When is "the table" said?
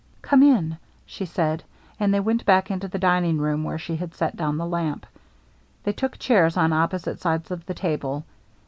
7.67-8.25